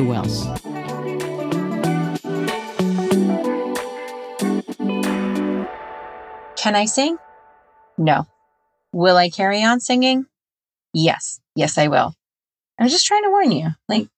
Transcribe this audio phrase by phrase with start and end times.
[0.00, 0.46] Who else?
[6.56, 7.18] Can I sing?
[7.98, 8.26] No.
[8.94, 10.24] Will I carry on singing?
[10.94, 11.38] Yes.
[11.54, 12.14] Yes, I will.
[12.78, 13.68] I'm just trying to warn you.
[13.90, 14.08] Like,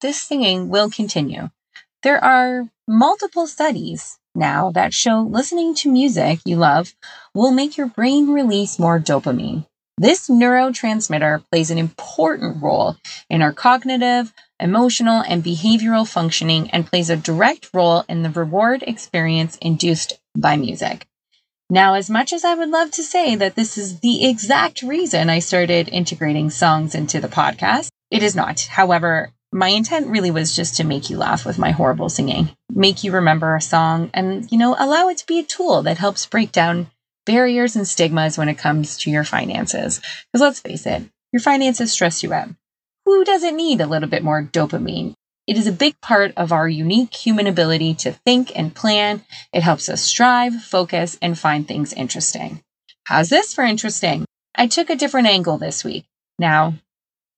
[0.00, 1.50] this singing will continue.
[2.02, 6.96] There are multiple studies now that show listening to music you love
[7.32, 9.66] will make your brain release more dopamine.
[9.96, 12.96] This neurotransmitter plays an important role
[13.30, 14.32] in our cognitive,
[14.64, 20.56] emotional, and behavioral functioning and plays a direct role in the reward experience induced by
[20.56, 21.06] music.
[21.70, 25.30] Now, as much as I would love to say that this is the exact reason
[25.30, 28.60] I started integrating songs into the podcast, it is not.
[28.62, 33.04] However, my intent really was just to make you laugh with my horrible singing, make
[33.04, 36.26] you remember a song, and, you know, allow it to be a tool that helps
[36.26, 36.88] break down
[37.26, 40.00] barriers and stigmas when it comes to your finances.
[40.32, 41.02] Because let's face it,
[41.32, 42.48] your finances stress you out.
[43.04, 45.14] Who doesn't need a little bit more dopamine?
[45.46, 49.22] It is a big part of our unique human ability to think and plan.
[49.52, 52.62] It helps us strive, focus, and find things interesting.
[53.04, 54.24] How's this for interesting?
[54.54, 56.06] I took a different angle this week.
[56.38, 56.74] Now,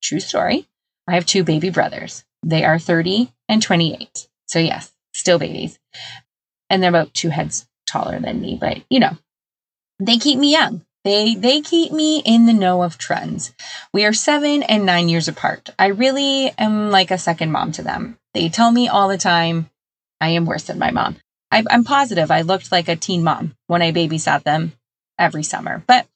[0.03, 0.69] true story,
[1.09, 2.25] I have two baby brothers.
[2.45, 4.29] They are 30 and 28.
[4.47, 5.81] So, yes, still babies.
[6.71, 9.19] And they're about two heads taller than me, but you know,
[9.99, 10.86] they keep me young.
[11.07, 13.53] They they keep me in the know of trends.
[13.93, 15.71] We are 7 and 9 years apart.
[15.79, 18.19] I really am like a second mom to them.
[18.35, 19.71] They tell me all the time
[20.21, 21.19] I am worse than my mom.
[21.53, 24.73] I, I'm positive I looked like a teen mom when I babysat them
[25.17, 25.85] every summer.
[25.87, 26.09] But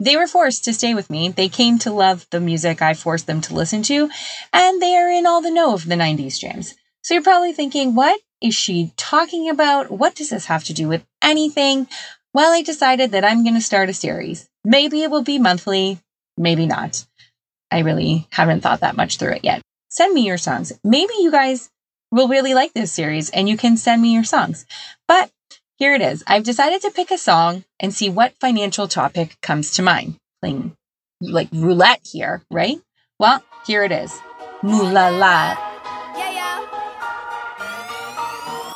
[0.00, 1.30] they were forced to stay with me.
[1.30, 4.10] They came to love the music I forced them to listen to,
[4.52, 6.74] and they are in all the know of the 90s jams.
[7.02, 9.90] So you're probably thinking, what is she talking about?
[9.90, 11.88] What does this have to do with anything?
[12.36, 14.46] Well, I decided that I'm going to start a series.
[14.62, 16.00] Maybe it will be monthly,
[16.36, 17.06] maybe not.
[17.70, 19.62] I really haven't thought that much through it yet.
[19.88, 20.70] Send me your songs.
[20.84, 21.70] Maybe you guys
[22.12, 24.66] will really like this series and you can send me your songs.
[25.08, 25.30] But
[25.78, 26.22] here it is.
[26.26, 30.16] I've decided to pick a song and see what financial topic comes to mind.
[30.42, 30.76] Playing
[31.22, 32.78] like roulette here, right?
[33.18, 34.12] Well, here it is.
[34.62, 35.56] Moolah la.
[36.14, 36.60] Yeah, yeah.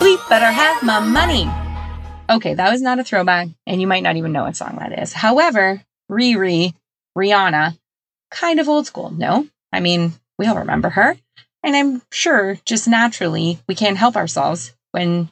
[0.00, 1.59] We better have my money.
[2.31, 5.03] Okay, that was not a throwback, and you might not even know what song that
[5.03, 5.13] is.
[5.13, 6.75] However, Riri,
[7.19, 7.77] Rihanna,
[8.31, 9.11] kind of old school.
[9.11, 11.17] No, I mean, we all remember her.
[11.63, 15.31] And I'm sure just naturally we can't help ourselves when,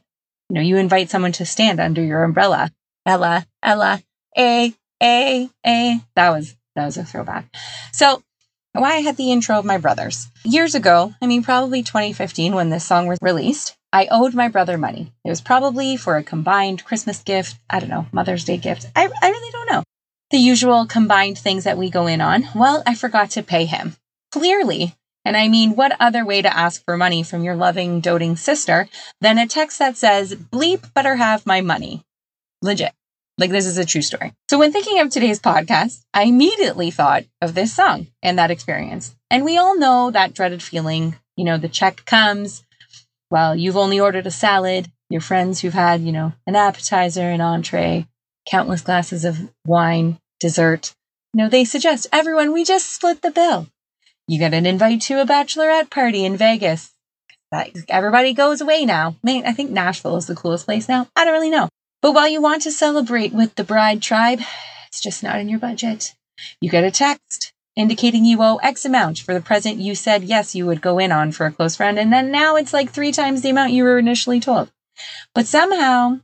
[0.50, 2.70] you know, you invite someone to stand under your umbrella.
[3.06, 4.02] Ella, Ella,
[4.36, 6.00] A, A, A.
[6.16, 7.46] That was, that was a throwback.
[7.92, 8.22] So
[8.72, 10.28] why I had the intro of my brothers.
[10.44, 14.76] Years ago, I mean, probably 2015 when this song was released, I owed my brother
[14.76, 15.12] money.
[15.24, 17.58] It was probably for a combined Christmas gift.
[17.70, 18.86] I don't know, Mother's Day gift.
[18.94, 19.82] I, I really don't know.
[20.30, 22.48] The usual combined things that we go in on.
[22.54, 23.96] Well, I forgot to pay him.
[24.30, 24.94] Clearly.
[25.24, 28.88] And I mean, what other way to ask for money from your loving, doting sister
[29.20, 32.02] than a text that says, bleep better have my money?
[32.60, 32.92] Legit.
[33.38, 34.34] Like, this is a true story.
[34.50, 39.14] So, when thinking of today's podcast, I immediately thought of this song and that experience.
[39.30, 41.16] And we all know that dreaded feeling.
[41.36, 42.64] You know, the check comes,
[43.30, 47.40] well, you've only ordered a salad, your friends who've had, you know, an appetizer, an
[47.40, 48.06] entree,
[48.46, 50.92] countless glasses of wine, dessert,
[51.34, 53.68] you know, they suggest everyone, we just split the bill.
[54.26, 56.92] You get an invite to a bachelorette party in Vegas.
[57.88, 59.16] Everybody goes away now.
[59.22, 61.08] Man, I think Nashville is the coolest place now.
[61.16, 61.68] I don't really know.
[62.02, 64.40] But while you want to celebrate with the bride tribe,
[64.88, 66.14] it's just not in your budget.
[66.60, 70.54] You get a text indicating you owe X amount for the present you said yes
[70.54, 73.12] you would go in on for a close friend, and then now it's like three
[73.12, 74.70] times the amount you were initially told.
[75.34, 76.18] But somehow,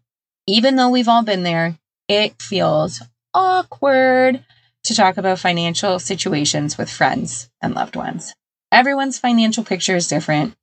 [0.48, 1.78] even though we've all been there,
[2.08, 3.02] it feels
[3.32, 4.44] awkward
[4.84, 8.34] to talk about financial situations with friends and loved ones.
[8.72, 10.54] Everyone's financial picture is different.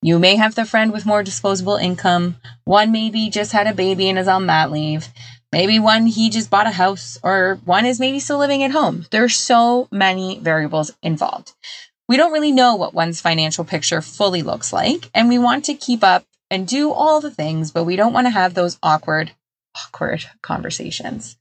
[0.00, 2.36] You may have the friend with more disposable income.
[2.64, 5.08] One maybe just had a baby and is on mat leave.
[5.52, 9.06] Maybe one, he just bought a house, or one is maybe still living at home.
[9.10, 11.52] There's so many variables involved.
[12.08, 15.74] We don't really know what one's financial picture fully looks like, and we want to
[15.74, 19.32] keep up and do all the things, but we don't want to have those awkward,
[19.76, 21.36] awkward conversations.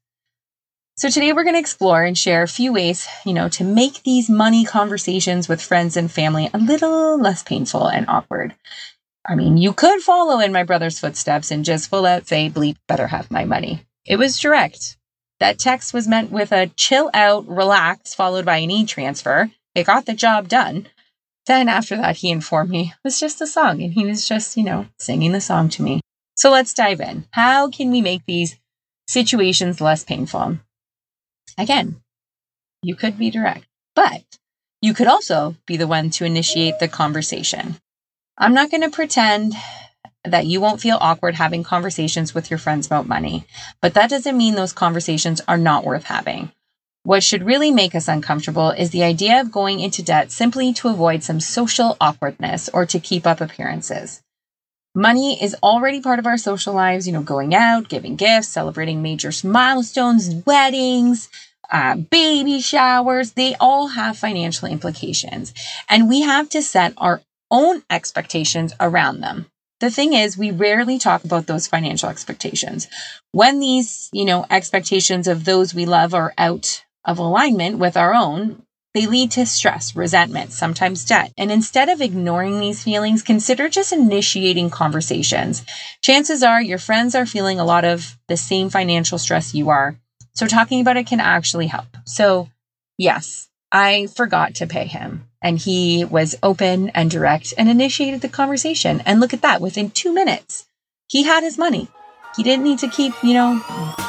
[0.97, 4.03] So today we're going to explore and share a few ways, you know, to make
[4.03, 8.55] these money conversations with friends and family a little less painful and awkward.
[9.27, 12.77] I mean, you could follow in my brother's footsteps and just full out say, bleep,
[12.87, 13.83] better have my money.
[14.05, 14.97] It was direct.
[15.39, 19.51] That text was meant with a chill out, relax, followed by an e transfer.
[19.73, 20.87] It got the job done.
[21.45, 24.57] Then after that, he informed me it was just a song and he was just,
[24.57, 26.01] you know, singing the song to me.
[26.35, 27.27] So let's dive in.
[27.31, 28.57] How can we make these
[29.07, 30.59] situations less painful?
[31.57, 32.01] Again,
[32.81, 33.65] you could be direct,
[33.95, 34.23] but
[34.81, 37.77] you could also be the one to initiate the conversation.
[38.37, 39.53] I'm not going to pretend
[40.23, 43.45] that you won't feel awkward having conversations with your friends about money,
[43.81, 46.51] but that doesn't mean those conversations are not worth having.
[47.03, 50.87] What should really make us uncomfortable is the idea of going into debt simply to
[50.87, 54.23] avoid some social awkwardness or to keep up appearances.
[54.95, 59.01] Money is already part of our social lives, you know, going out, giving gifts, celebrating
[59.01, 61.29] major milestones, weddings,
[61.71, 65.53] uh, baby showers, they all have financial implications.
[65.89, 69.47] And we have to set our own expectations around them.
[69.81, 72.87] The thing is, we rarely talk about those financial expectations.
[73.31, 78.13] When these, you know, expectations of those we love are out of alignment with our
[78.13, 78.63] own,
[78.93, 81.33] they lead to stress, resentment, sometimes debt.
[81.37, 85.65] And instead of ignoring these feelings, consider just initiating conversations.
[86.01, 89.97] Chances are your friends are feeling a lot of the same financial stress you are.
[90.33, 91.97] So talking about it can actually help.
[92.05, 92.49] So,
[92.97, 95.27] yes, I forgot to pay him.
[95.45, 99.03] And he was open and direct and initiated the conversation.
[99.05, 100.65] And look at that, within two minutes,
[101.07, 101.87] he had his money.
[102.35, 103.61] He didn't need to keep, you know,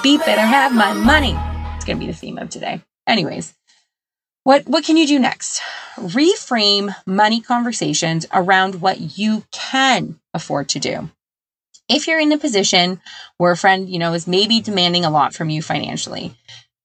[0.02, 1.36] beep it or have my money.
[1.76, 2.80] It's going to be the theme of today.
[3.06, 3.52] Anyways,
[4.44, 5.60] what, what can you do next?
[5.96, 11.10] Reframe money conversations around what you can afford to do.
[11.86, 13.02] If you're in a position
[13.36, 16.34] where a friend, you know, is maybe demanding a lot from you financially,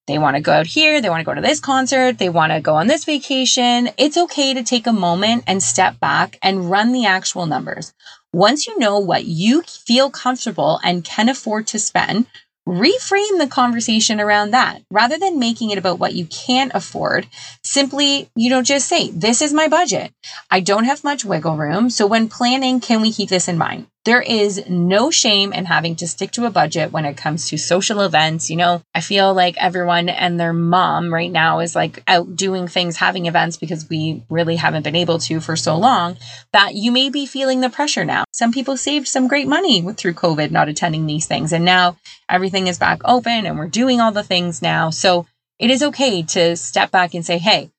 [0.07, 2.51] they want to go out here, they want to go to this concert, they want
[2.51, 6.69] to go on this vacation, it's okay to take a moment and step back and
[6.69, 7.94] run the actual numbers.
[8.33, 12.25] Once you know what you feel comfortable and can afford to spend,
[12.68, 17.27] reframe the conversation around that rather than making it about what you can't afford.
[17.63, 20.13] Simply, you know, just say, This is my budget.
[20.50, 21.89] I don't have much wiggle room.
[21.89, 23.88] So when planning, can we keep this in mind?
[24.03, 27.57] There is no shame in having to stick to a budget when it comes to
[27.57, 28.50] social events.
[28.50, 32.68] You know, I feel like everyone and their mom right now is like out doing
[32.68, 36.18] things, having events because we really haven't been able to for so long
[36.51, 38.24] that you may be feeling the pressure now.
[38.31, 41.53] Some people saved some great money through COVID not attending these things.
[41.53, 44.89] And now everything is back open and we're doing all the things now.
[44.89, 45.27] So
[45.59, 47.69] it is okay to step back and say, hey,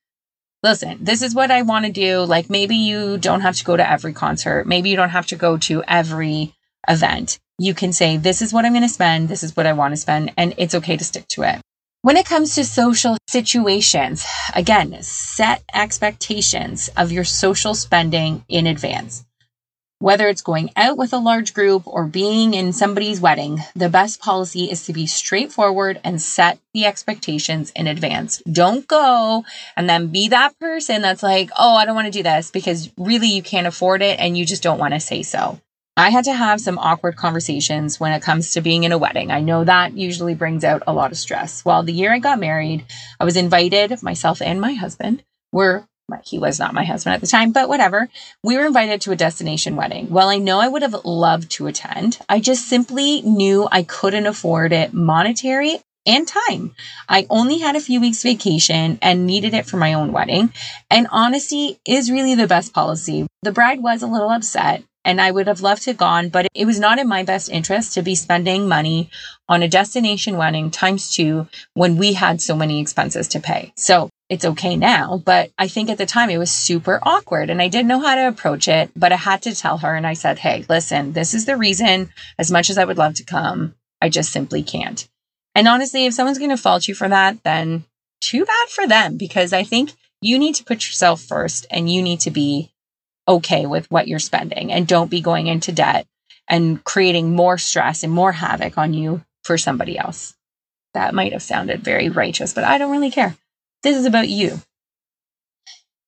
[0.63, 2.21] listen, this is what I want to do.
[2.21, 4.65] Like maybe you don't have to go to every concert.
[4.65, 6.55] Maybe you don't have to go to every
[6.87, 7.39] event.
[7.59, 9.29] You can say, this is what I'm going to spend.
[9.29, 10.33] This is what I want to spend.
[10.37, 11.61] And it's okay to stick to it.
[12.01, 14.25] When it comes to social situations,
[14.55, 19.23] again, set expectations of your social spending in advance.
[20.03, 24.19] Whether it's going out with a large group or being in somebody's wedding, the best
[24.19, 28.39] policy is to be straightforward and set the expectations in advance.
[28.39, 29.45] Don't go
[29.77, 32.91] and then be that person that's like, oh, I don't want to do this because
[32.97, 35.61] really you can't afford it and you just don't want to say so.
[35.95, 39.31] I had to have some awkward conversations when it comes to being in a wedding.
[39.31, 41.63] I know that usually brings out a lot of stress.
[41.63, 42.85] Well, the year I got married,
[43.21, 45.23] I was invited, myself and my husband
[45.53, 45.87] were
[46.23, 48.09] he was not my husband at the time, but whatever.
[48.43, 50.09] We were invited to a destination wedding.
[50.09, 52.19] Well, I know I would have loved to attend.
[52.29, 56.75] I just simply knew I couldn't afford it monetary and time.
[57.07, 60.53] I only had a few weeks vacation and needed it for my own wedding.
[60.89, 63.27] And honesty is really the best policy.
[63.41, 66.47] The bride was a little upset and I would have loved to have gone, but
[66.53, 69.09] it was not in my best interest to be spending money
[69.49, 73.73] on a destination wedding times two when we had so many expenses to pay.
[73.75, 77.61] So it's okay now, but I think at the time it was super awkward and
[77.61, 80.13] I didn't know how to approach it, but I had to tell her and I
[80.13, 83.75] said, Hey, listen, this is the reason, as much as I would love to come,
[84.01, 85.07] I just simply can't.
[85.55, 87.85] And honestly, if someone's going to fault you for that, then
[88.21, 92.01] too bad for them because I think you need to put yourself first and you
[92.01, 92.71] need to be
[93.27, 96.07] okay with what you're spending and don't be going into debt
[96.47, 100.33] and creating more stress and more havoc on you for somebody else.
[100.93, 103.35] That might have sounded very righteous, but I don't really care.
[103.83, 104.61] This is about you.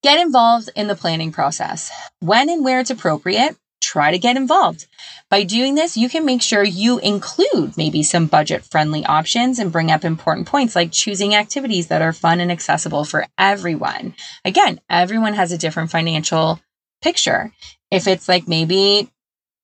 [0.01, 1.91] Get involved in the planning process.
[2.21, 4.87] When and where it's appropriate, try to get involved.
[5.29, 9.71] By doing this, you can make sure you include maybe some budget friendly options and
[9.71, 14.15] bring up important points like choosing activities that are fun and accessible for everyone.
[14.45, 16.61] Again, everyone has a different financial
[17.01, 17.51] picture.
[17.91, 19.09] If it's like maybe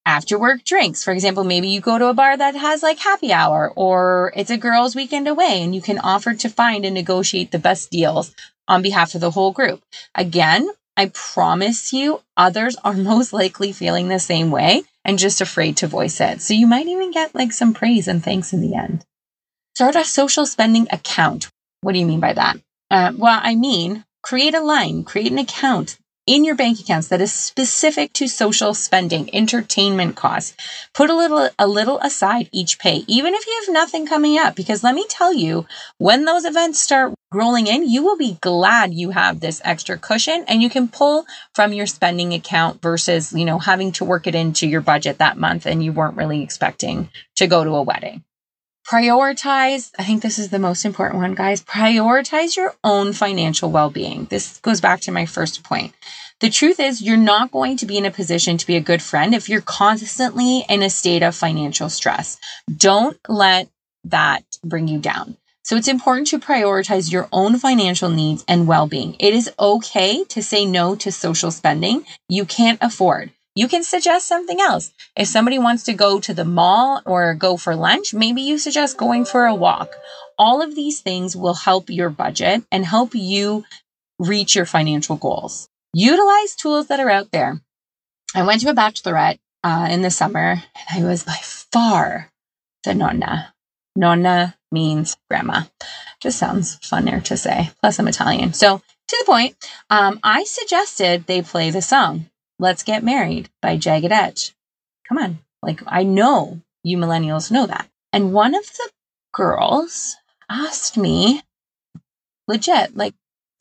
[0.05, 1.03] after work drinks.
[1.03, 4.51] For example, maybe you go to a bar that has like happy hour or it's
[4.51, 8.33] a girls' weekend away and you can offer to find and negotiate the best deals
[8.67, 9.81] on behalf of the whole group.
[10.15, 15.77] Again, I promise you, others are most likely feeling the same way and just afraid
[15.77, 16.41] to voice it.
[16.41, 19.05] So you might even get like some praise and thanks in the end.
[19.75, 21.49] Start a social spending account.
[21.81, 22.57] What do you mean by that?
[22.89, 27.21] Uh, well, I mean, create a line, create an account in your bank accounts that
[27.21, 30.55] is specific to social spending, entertainment costs.
[30.93, 34.55] Put a little a little aside each pay, even if you have nothing coming up
[34.55, 35.65] because let me tell you,
[35.97, 40.45] when those events start rolling in, you will be glad you have this extra cushion
[40.47, 41.25] and you can pull
[41.55, 45.37] from your spending account versus, you know, having to work it into your budget that
[45.37, 48.23] month and you weren't really expecting to go to a wedding.
[48.87, 51.63] Prioritize, I think this is the most important one, guys.
[51.63, 54.25] Prioritize your own financial well being.
[54.25, 55.93] This goes back to my first point.
[56.39, 59.01] The truth is, you're not going to be in a position to be a good
[59.01, 62.37] friend if you're constantly in a state of financial stress.
[62.75, 63.69] Don't let
[64.05, 65.37] that bring you down.
[65.63, 69.15] So it's important to prioritize your own financial needs and well being.
[69.19, 73.31] It is okay to say no to social spending you can't afford.
[73.53, 74.93] You can suggest something else.
[75.15, 78.97] If somebody wants to go to the mall or go for lunch, maybe you suggest
[78.97, 79.93] going for a walk.
[80.37, 83.65] All of these things will help your budget and help you
[84.19, 85.67] reach your financial goals.
[85.93, 87.59] Utilize tools that are out there.
[88.33, 92.29] I went to a bachelorette uh, in the summer and I was by far
[92.85, 93.53] the nonna.
[93.97, 95.63] Nonna means grandma.
[96.21, 97.71] Just sounds funner to say.
[97.81, 98.53] Plus, I'm Italian.
[98.53, 99.57] So, to the point,
[99.89, 102.30] um, I suggested they play the song
[102.61, 104.53] Let's Get Married by Jagged Edge.
[105.09, 105.39] Come on.
[105.63, 107.89] Like, I know you millennials know that.
[108.13, 108.91] And one of the
[109.33, 111.41] girls asked me,
[112.47, 113.15] legit, like,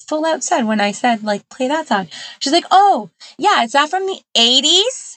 [0.07, 2.09] full out said when I said, like, play that song.
[2.41, 5.17] She's like, oh, yeah, is that from the 80s?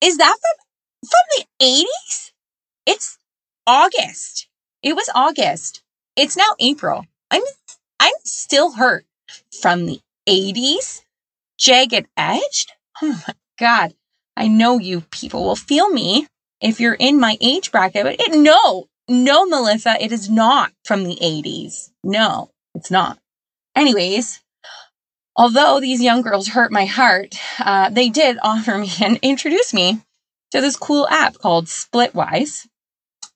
[0.00, 2.30] Is that from, from the 80s?
[2.86, 3.18] It's
[3.66, 4.48] August.
[4.82, 5.82] It was August.
[6.16, 7.04] It's now April.
[7.30, 7.42] I'm,
[8.00, 9.04] I'm still hurt
[9.60, 11.02] from the 80s.
[11.58, 12.72] Jagged Edged?
[13.02, 13.94] Oh my God,
[14.36, 16.26] I know you people will feel me
[16.60, 18.04] if you're in my age bracket.
[18.04, 21.90] But it, no, no, Melissa, it is not from the 80s.
[22.04, 23.18] No, it's not.
[23.74, 24.40] Anyways,
[25.36, 30.00] although these young girls hurt my heart, uh, they did offer me and introduce me
[30.52, 32.66] to this cool app called Splitwise.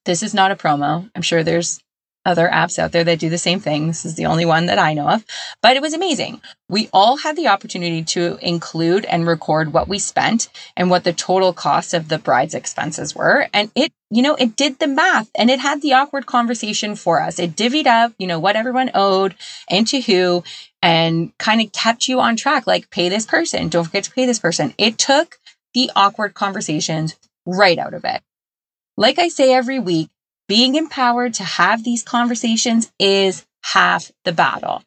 [0.04, 1.10] This is not a promo.
[1.14, 1.80] I'm sure there's
[2.24, 3.86] other apps out there that do the same thing.
[3.86, 5.24] This is the only one that I know of,
[5.62, 6.40] but it was amazing.
[6.68, 11.12] We all had the opportunity to include and record what we spent and what the
[11.12, 13.48] total cost of the bride's expenses were.
[13.52, 17.20] And it, you know, it did the math and it had the awkward conversation for
[17.20, 17.38] us.
[17.38, 19.34] It divvied up, you know, what everyone owed
[19.68, 20.42] and to who
[20.82, 24.26] and kind of kept you on track like pay this person, don't forget to pay
[24.26, 24.74] this person.
[24.78, 25.38] It took
[25.72, 27.16] the awkward conversations
[27.46, 28.22] right out of it.
[28.96, 30.08] Like I say every week,
[30.48, 34.82] being empowered to have these conversations is half the battle.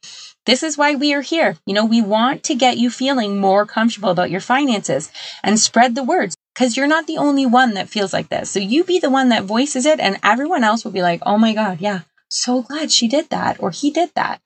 [0.45, 1.57] This is why we are here.
[1.65, 5.11] You know, we want to get you feeling more comfortable about your finances
[5.43, 8.49] and spread the words because you're not the only one that feels like this.
[8.49, 11.37] So you be the one that voices it, and everyone else will be like, oh
[11.37, 14.39] my God, yeah, so glad she did that or he did that.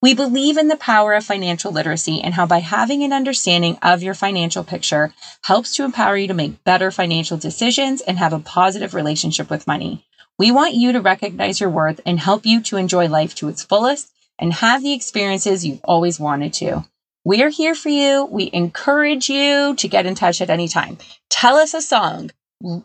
[0.00, 4.02] We believe in the power of financial literacy and how by having an understanding of
[4.02, 5.12] your financial picture
[5.42, 9.66] helps to empower you to make better financial decisions and have a positive relationship with
[9.66, 10.07] money.
[10.38, 13.64] We want you to recognize your worth and help you to enjoy life to its
[13.64, 16.84] fullest and have the experiences you've always wanted to.
[17.24, 18.24] We are here for you.
[18.24, 20.98] We encourage you to get in touch at any time.
[21.28, 22.30] Tell us a song,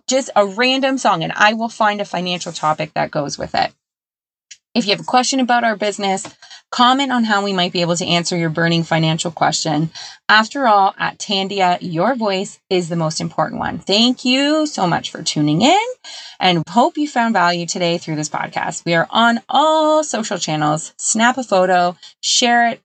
[0.10, 3.72] just a random song, and I will find a financial topic that goes with it.
[4.74, 6.36] If you have a question about our business,
[6.74, 9.92] comment on how we might be able to answer your burning financial question.
[10.27, 13.77] After all, at Tandia, your voice is the most important one.
[13.77, 15.86] Thank you so much for tuning in
[16.39, 18.86] and hope you found value today through this podcast.
[18.86, 20.96] We are on all social channels.
[20.98, 22.82] Snap a photo, share it,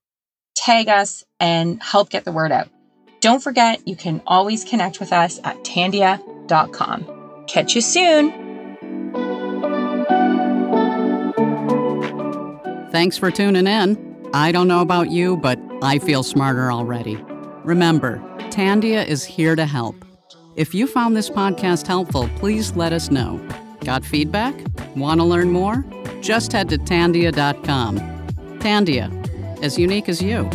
[0.54, 2.68] tag us, and help get the word out.
[3.21, 7.07] Don't forget, you can always connect with us at tandia.com.
[7.47, 8.48] Catch you soon.
[12.99, 14.28] Thanks for tuning in.
[14.35, 17.14] I don't know about you, but I feel smarter already.
[17.62, 18.19] Remember,
[18.50, 20.05] Tandia is here to help.
[20.57, 23.40] If you found this podcast helpful, please let us know.
[23.85, 24.52] Got feedback?
[24.97, 25.85] Want to learn more?
[26.23, 28.00] Just head to tandia.com.
[28.59, 30.50] Tandia, as unique as you.